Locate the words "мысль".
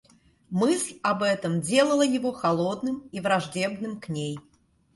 0.49-0.97